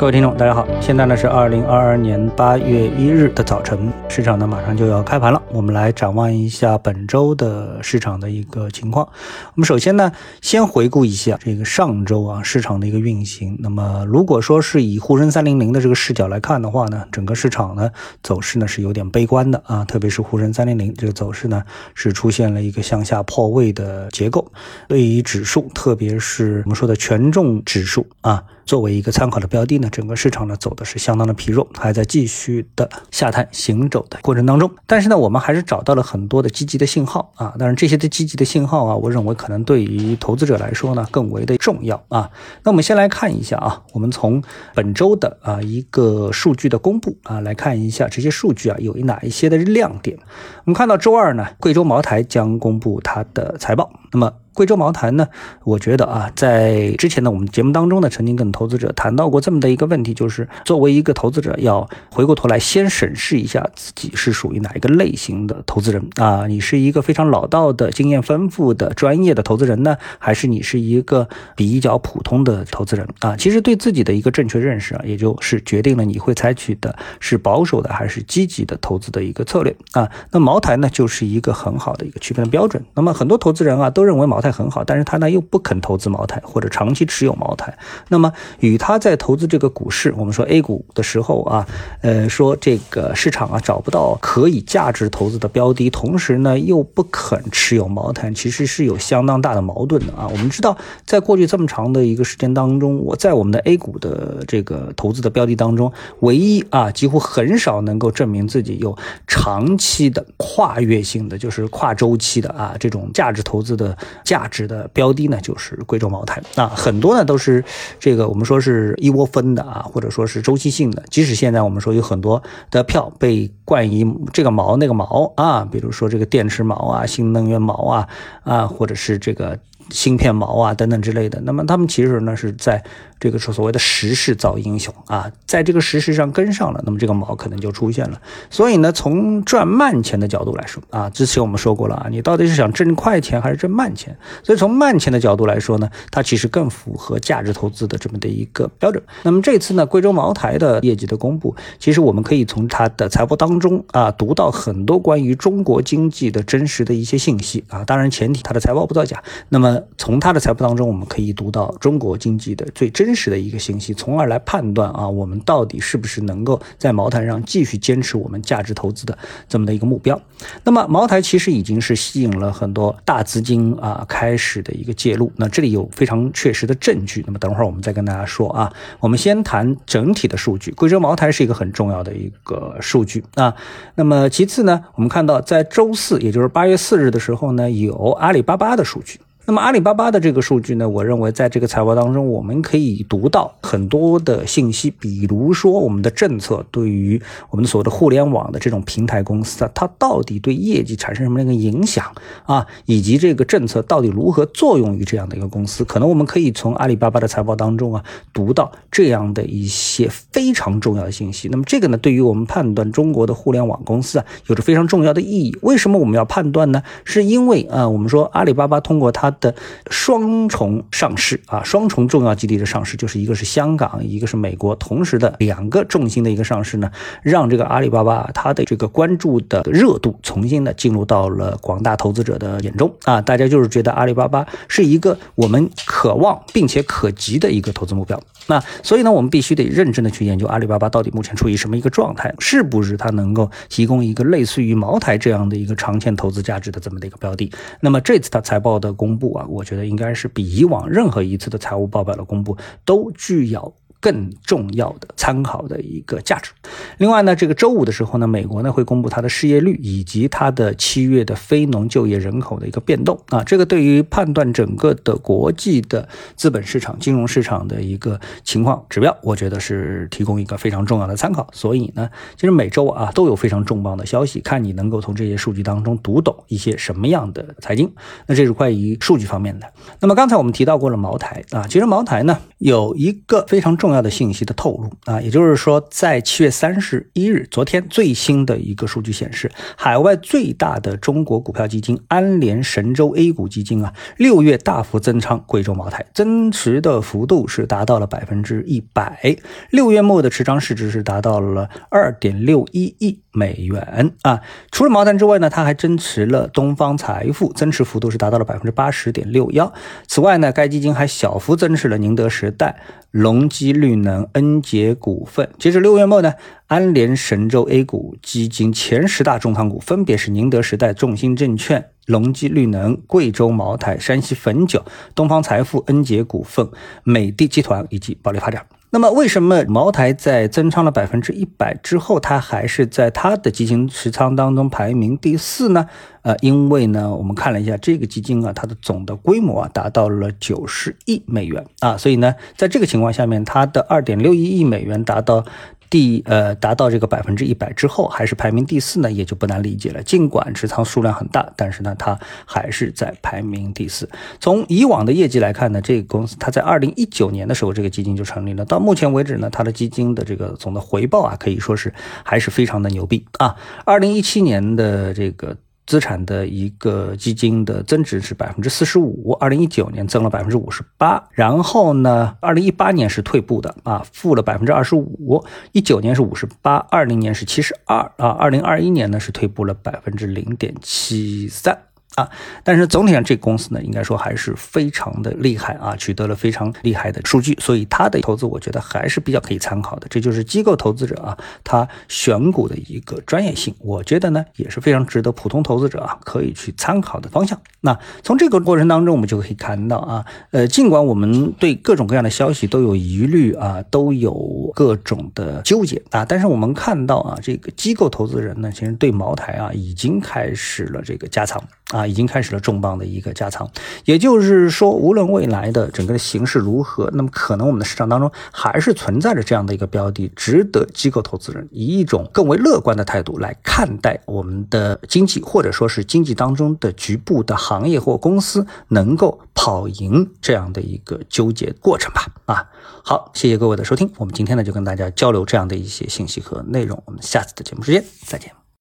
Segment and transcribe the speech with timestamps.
[0.00, 9.06] 各位听众，大家好，现在呢是二零二二年八月一日的早晨，市场呢马上就要开盘了，我们来展望一下本周的市场的一个情况。
[9.48, 10.10] 我们首先呢，
[10.40, 13.58] 先回顾一下这个上周啊市场的一个运行。
[13.60, 17.90] 那么如果说是以沪深三零零的这个视角来看的话呢，整个市场呢
[18.22, 21.62] 走势呢是有点悲观的啊，特别是沪深三零零这个走势呢
[21.94, 24.50] 是出现了一个向下破位的结构。
[24.88, 28.42] 对于指数，特别是我们说的权重指数啊。
[28.70, 34.70] 作为一个参考的标的呢，整个市场呢走的是相当的疲弱，还在继续的下探行走的过程当中。
[34.86, 37.52] 但是呢，我们还是找到了很多的积极的信号啊。
[37.58, 42.30] 当然，这些的积极的信号啊，我认为可能对于投资者来说呢更为的重要啊。
[42.62, 44.40] 那我们先来看一下啊，我们从
[44.72, 50.16] 本周的啊一个数据的公布啊来看一下这些数据啊有哪一些的亮点。
[50.64, 53.90] 我们看到周二呢，贵州茅台将公布它的财报。
[54.12, 55.28] 那么贵州茅台呢？
[55.64, 66.46] 我觉得啊，在之前的我们节目当中呢，曾经跟投资者谈到过这么的一个问题，就是作为一个投资者，要回过头来先审视一下自己是属于哪一个类型的投资人啊？
[66.46, 73.36] 你是一个非常老道的、经验丰富的、专业的投资人呢，还是你是一个比较普通的投资人啊？
[73.36, 80.10] 其实对自己的一个正确认识啊，也就是决定了你会采取的是保守的还是积极的投资的一个策略啊。
[80.32, 82.82] 那茅台呢，就是一个很好的一个区分的标准。
[82.94, 87.76] 那么很多投资人啊，都认为茅台很好，但是他呢又不肯投资茅台或者长期持有茅台。
[88.08, 91.66] 那么与他在投资这个股市，我们说 A 股的时候啊，
[92.02, 100.28] 呃，说这个市场啊找不到可以价值投资的标的，同时呢又不肯持有茅台，其实是有相当大的矛盾的啊。
[100.30, 113.96] 我们知道，在过去这么长的一个时间当中，我在我们的 A 股的这个投资的标的当中，唯一啊几乎很少能够证明自己有长期的跨越性的，就是跨周期的啊这种价值投资的。
[114.30, 117.64] 价值的标的呢，就是贵州茅台那，很多呢都是
[117.98, 121.02] 这个我们说是一窝蜂的啊，或者说是周期性的。
[121.10, 128.08] 即使现在我们说有很多的票被冠以这个毛那个毛啊，比如说这个电池毛啊、新能源毛啊
[128.44, 129.58] 啊，或者是这个
[129.90, 132.80] 芯片毛啊等等之类的，那么他们其实呢是在。
[133.20, 138.18] 这个是所谓的时势造英雄啊，在这个时势上跟上了，那么这个毛可能就出现了。
[138.48, 144.16] 所以呢，从赚慢钱的角度来说啊，之前我们说过了啊，你到底是想挣快钱还是挣慢钱？
[144.42, 149.02] 所以从慢钱的角度来说呢，它其实更符合价值投资的这么的一个标准。
[149.22, 157.84] 那么这次呢，贵州茅台的业绩的公布，其实我们可以从它的财报当中啊，读到很多关于中国经济的真实的一些信息啊。
[157.84, 159.22] 当然前提它的财报不造假。
[159.50, 163.09] 那么从它的财报当中，我们可以读到中国经济的最真。
[163.10, 170.20] 真实的一个信息，从而来判断啊，我们到底是不是能够在茅台上继续坚持我们价值投资的这么的一个目标。
[170.62, 175.32] 那么茅台其实已经是吸引了很多大资金啊开始的一个介入。
[175.34, 177.24] 那这里有非常确实的证据。
[177.26, 178.72] 那么等会儿我们再跟大家说啊。
[179.00, 183.52] 我们先谈整体的数据，贵州茅台是一个很重要的一个数据啊。
[183.96, 189.18] 那么其次呢，我们看到在周四，也就是八月四日的时候呢，有阿里巴巴的数据。
[189.50, 202.04] 那么阿里巴巴的这个数据呢，我认为在这个财报当中，我们可以读到很多的信息，比如说我们的政策对于我们所谓的互联网的这种平台公司啊，它到底对业绩产生什么样的影响
[202.44, 211.48] 啊，以及这个政策到底如何作用于这样的一个公司，可能我们可以从阿里巴巴的财报当中啊读到这样的一些非常重要的信息。
[211.48, 215.58] 那么这个呢，对于我们判断中国的互联网公司啊，有着非常重要的意义。
[215.62, 216.84] 为什么我们要判断呢？
[217.02, 219.54] 是因为啊，我们说阿里巴巴通过它的
[219.90, 226.90] 双重上市啊，双重重要基地的上市，就是一个是香港，一个是美国，同时的两个重心的一个上市呢，
[227.22, 238.20] 让这个阿里巴巴它的这个关注的热度重新的进入到了广大投资者的眼中啊，大家就是觉得阿里巴巴是一个我们渴望并且可及的一个投资目标。
[238.46, 247.52] 那所以呢，我们必须得认真的去研究阿里巴巴到底目前处于什么一个状态，是不是它能够提供一个类似于茅台这样的一个长线投资价值的这么的一个标的。
[247.80, 253.74] 那么这次它财报的公啊，我觉得应该是比以往任何一次的财务报表的公布都具有。
[254.00, 256.50] 更重要的参考的一个价值。
[256.96, 271.46] 另外呢，这个周五的时候呢，美国呢会公布它的失业率以及它的七月的非农就业人口的一个变动啊，这个对于判断整个的国际的资本市场、金融市场的一个情况指标，我觉得是提供一个非常重要的参考。
[271.52, 277.92] 所以呢，其实每周啊都有非常重磅的消息，看你能够从这些数据当中读懂一些什么样的财经。
[278.26, 279.70] 那这是关于数据方面的。
[280.00, 283.89] 那么刚才我们提到过了茅台啊，其实茅台呢有一个非常重。
[283.90, 299.36] 重要的信息的透露啊，也就是说，在七月三十一日，昨天最新的一个数据显示，海外最大的中国股票基金安联神州 A 股基金啊，六月大幅增仓贵州茅台，增持的幅度是达到了百分之一百，
[299.70, 303.18] 六月末的持仓市值是达到了二点六一亿。
[303.32, 304.40] 美元啊，
[304.70, 309.72] 除了茅台之外呢，它还增持了东方财富，增持幅度是达到了百分之八十点六幺。
[310.06, 312.80] 此外呢，该基金还小幅增持了宁德时代、
[313.10, 315.48] 隆基绿能、恩捷股份。
[315.58, 316.34] 截至六月末呢，
[316.66, 324.84] 安联神州 A 股基金前十大重仓股分别是宁德时代、众鑫证券、隆基绿能、贵州茅台、山西汾酒、
[325.14, 326.68] 东方财富、恩捷股份、
[327.04, 328.66] 美的集团以及保利发展。
[328.92, 335.86] 那么，为什么茅台在增仓了百分之一百之后，它还是在它的基金持仓当中排名第四呢？
[336.22, 345.44] 呃，因为呢，我们看了一下这个基金啊，它的总的规模啊达到了九十亿美元啊，所以呢，在这个情况下面，它的二点六一亿美元达到。
[345.90, 350.00] 第呃达到这个百分之一百之后，还是排名第四呢，也就不难理解了。
[350.04, 352.16] 尽管持仓数量很大，但是呢，它
[352.46, 354.08] 还是在排名第四。
[354.40, 358.64] 从以往的业绩来看呢，这个公司它在二零一九年的时候，这个基金就成立了。
[358.64, 361.92] 到目前为止呢，它的基金的这个总的回报啊，可以说是
[362.24, 363.56] 还是非常的牛逼啊。
[363.84, 365.56] 二零一七年的这个。
[365.90, 381.76] 资产的一个基金的增值是百分之四十五，二零一九年增了百分之五十八，然后呢，二零一八年是退步的啊，负了百分之二十五，一九年是五十八，二零年是七十二啊，二零二一年呢是退步了百分之零点七三。
[382.16, 382.28] 啊，
[382.64, 390.06] 但是总体上这个公司呢，应该说还是非常的厉害啊，取得了非常厉害的数据，所以它的投资我觉得还是比较可以参考的。
[390.10, 397.58] 这就是机构投资者啊，他选股的一个专业性，我觉得呢也是非常值得普通投资者啊可以去参考的方向。
[397.80, 411.62] 那从这个过程当中，我们就可以看到啊，呃，尽管我们对各种各样的消息都有疑虑啊，都有各种的纠结啊，但是我们看到啊，这个机构投资人呢，其实对茅台啊已经开始了这个加仓
[411.92, 411.99] 啊。
[412.00, 413.68] 啊，已经开始了重磅的一个加仓，
[414.06, 432.26] 也就是说，无论未来的整个的形势如何，那么可能我们的市场当中还是存在着这样的一个标的，值得机构投资人以一种更为乐观的态度来看待我们的经济，或者说是经济当中的局部的行业或公司能够跑赢这样的一个纠结过程吧。
[432.46, 432.66] 啊，
[433.04, 438.59] 好，谢谢各位的收听，我们今天呢就跟大家交流这样的一些信息和内容，我们下次的节目时间再见。